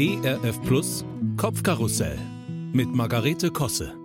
[0.00, 1.04] ERF Plus
[1.36, 2.16] Kopfkarussell
[2.72, 3.98] mit Margarete Kosse.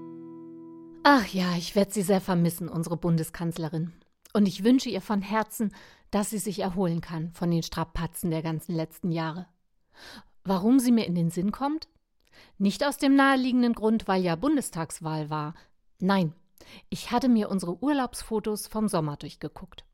[1.03, 3.93] Ach ja, ich werde sie sehr vermissen, unsere Bundeskanzlerin.
[4.33, 5.71] Und ich wünsche ihr von Herzen,
[6.09, 9.45] dass sie sich erholen kann von den Strapazen der ganzen letzten Jahre.
[10.43, 11.87] Warum sie mir in den Sinn kommt?
[12.57, 15.53] Nicht aus dem naheliegenden Grund, weil ja Bundestagswahl war.
[15.99, 16.33] Nein,
[16.89, 19.85] ich hatte mir unsere Urlaubsfotos vom Sommer durchgeguckt.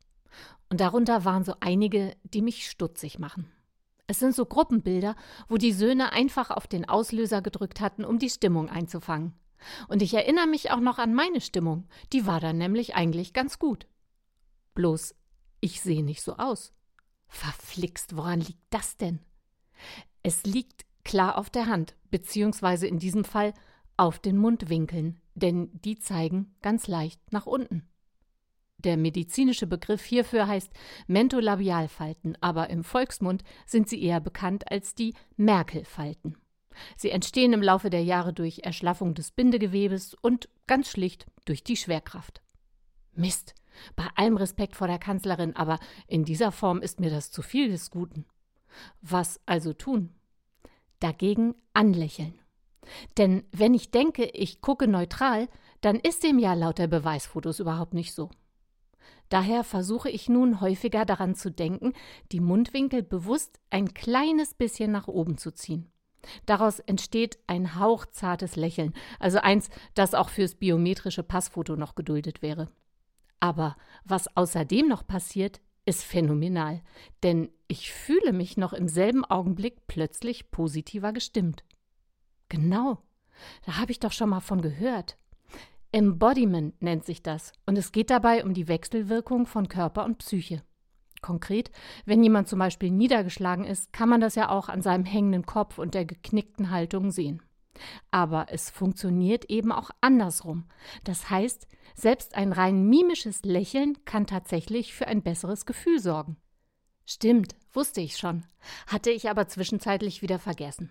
[0.70, 3.52] Und darunter waren so einige, die mich stutzig machen.
[4.10, 5.14] Es sind so Gruppenbilder,
[5.46, 9.34] wo die Söhne einfach auf den Auslöser gedrückt hatten, um die Stimmung einzufangen.
[9.86, 13.60] Und ich erinnere mich auch noch an meine Stimmung, die war dann nämlich eigentlich ganz
[13.60, 13.86] gut.
[14.74, 15.14] Bloß,
[15.60, 16.72] ich sehe nicht so aus.
[17.28, 19.20] Verflixt, woran liegt das denn?
[20.24, 23.54] Es liegt klar auf der Hand, beziehungsweise in diesem Fall
[23.96, 27.88] auf den Mundwinkeln, denn die zeigen ganz leicht nach unten.
[28.84, 30.70] Der medizinische Begriff hierfür heißt
[31.06, 36.36] Mentolabialfalten, aber im Volksmund sind sie eher bekannt als die Merkelfalten.
[36.96, 41.76] Sie entstehen im Laufe der Jahre durch Erschlaffung des Bindegewebes und ganz schlicht durch die
[41.76, 42.40] Schwerkraft.
[43.12, 43.54] Mist,
[43.96, 47.68] bei allem Respekt vor der Kanzlerin, aber in dieser Form ist mir das zu viel
[47.68, 48.24] des Guten.
[49.02, 50.14] Was also tun?
[51.00, 52.38] Dagegen anlächeln.
[53.18, 55.48] Denn wenn ich denke, ich gucke neutral,
[55.80, 58.30] dann ist dem ja laut der Beweisfotos überhaupt nicht so.
[59.30, 61.94] Daher versuche ich nun häufiger daran zu denken,
[62.32, 65.90] die Mundwinkel bewusst ein kleines bisschen nach oben zu ziehen.
[66.46, 72.68] Daraus entsteht ein hauchzartes Lächeln, also eins, das auch fürs biometrische Passfoto noch geduldet wäre.
[73.38, 76.82] Aber was außerdem noch passiert, ist phänomenal,
[77.22, 81.64] denn ich fühle mich noch im selben Augenblick plötzlich positiver gestimmt.
[82.48, 82.98] Genau,
[83.64, 85.16] da habe ich doch schon mal von gehört.
[85.92, 90.62] Embodiment nennt sich das, und es geht dabei um die Wechselwirkung von Körper und Psyche.
[91.20, 91.70] Konkret,
[92.06, 95.78] wenn jemand zum Beispiel niedergeschlagen ist, kann man das ja auch an seinem hängenden Kopf
[95.78, 97.42] und der geknickten Haltung sehen.
[98.10, 100.66] Aber es funktioniert eben auch andersrum.
[101.04, 106.36] Das heißt, selbst ein rein mimisches Lächeln kann tatsächlich für ein besseres Gefühl sorgen.
[107.04, 108.44] Stimmt, wusste ich schon,
[108.86, 110.90] hatte ich aber zwischenzeitlich wieder vergessen.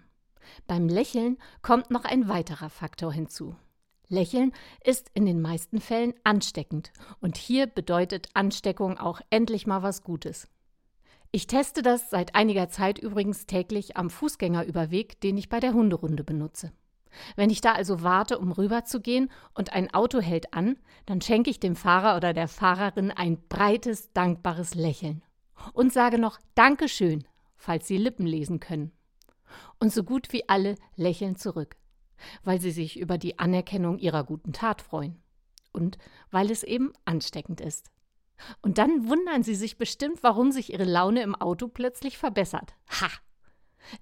[0.67, 3.55] Beim Lächeln kommt noch ein weiterer Faktor hinzu.
[4.09, 4.51] Lächeln
[4.83, 10.47] ist in den meisten Fällen ansteckend und hier bedeutet Ansteckung auch endlich mal was Gutes.
[11.31, 16.23] Ich teste das seit einiger Zeit übrigens täglich am Fußgängerüberweg, den ich bei der Hunderunde
[16.23, 16.71] benutze.
[17.35, 21.59] Wenn ich da also warte, um rüberzugehen und ein Auto hält an, dann schenke ich
[21.59, 25.23] dem Fahrer oder der Fahrerin ein breites, dankbares Lächeln
[25.73, 27.25] und sage noch Dankeschön,
[27.57, 28.91] falls sie Lippen lesen können.
[29.79, 31.75] Und so gut wie alle lächeln zurück
[32.43, 35.21] weil sie sich über die Anerkennung ihrer guten Tat freuen
[35.71, 35.97] und
[36.31, 37.91] weil es eben ansteckend ist.
[38.61, 42.75] Und dann wundern sie sich bestimmt, warum sich ihre Laune im Auto plötzlich verbessert.
[43.01, 43.09] Ha!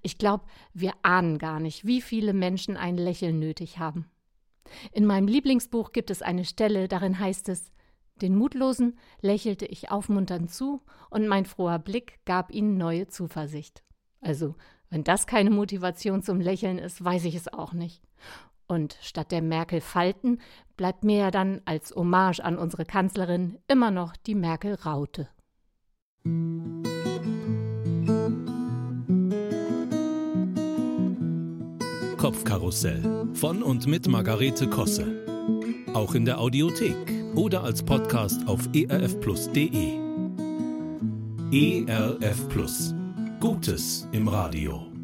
[0.02, 4.10] Ich glaube, wir ahnen gar nicht, wie viele Menschen ein Lächeln nötig haben.
[4.92, 7.72] In meinem Lieblingsbuch gibt es eine Stelle, darin heißt es
[8.16, 13.82] Den Mutlosen lächelte ich aufmunternd zu, und mein froher Blick gab ihnen neue Zuversicht.
[14.20, 14.56] Also
[14.90, 18.02] wenn das keine Motivation zum Lächeln ist, weiß ich es auch nicht.
[18.66, 20.40] Und statt der Merkel Falten
[20.76, 25.28] bleibt mir ja dann als Hommage an unsere Kanzlerin immer noch die Merkel Raute.
[32.18, 35.24] Kopfkarussell von und mit Margarete Kosse.
[35.94, 36.96] Auch in der Audiothek
[37.34, 39.98] oder als Podcast auf erfplus.de.
[41.50, 42.97] ERF Plus.
[43.40, 44.97] Gutes im Radio.